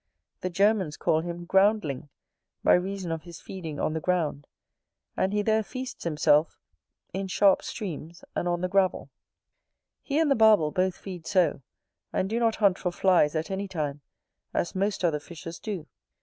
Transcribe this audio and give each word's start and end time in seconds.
The 0.39 0.49
Germans 0.49 0.97
call 0.97 1.19
him 1.19 1.45
Groundling, 1.45 2.09
by 2.63 2.73
reason 2.73 3.11
of 3.11 3.21
his 3.21 3.39
feeding 3.39 3.79
on 3.79 3.93
the 3.93 3.99
ground; 3.99 4.47
and 5.15 5.31
he 5.31 5.43
there 5.43 5.61
feasts 5.61 6.05
himself, 6.05 6.59
in 7.13 7.27
sharp 7.27 7.61
streams 7.61 8.23
and 8.35 8.47
on 8.47 8.61
the 8.61 8.67
gravel. 8.67 9.11
He 10.01 10.17
and 10.17 10.31
the 10.31 10.35
Barbel 10.35 10.71
both 10.71 10.95
feed 10.97 11.27
so: 11.27 11.61
and 12.11 12.27
do 12.27 12.39
not 12.39 12.55
hunt 12.55 12.79
for 12.79 12.91
flies 12.91 13.35
at 13.35 13.51
any 13.51 13.67
time, 13.67 14.01
as 14.55 14.73
most 14.73 15.05
other 15.05 15.19
fishes 15.19 15.59
do. 15.59 15.85